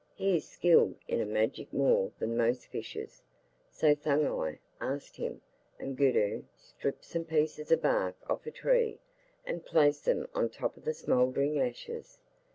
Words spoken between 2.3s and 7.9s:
most fishes.' So Thuggai asked him, and Guddhu stripped some pieces of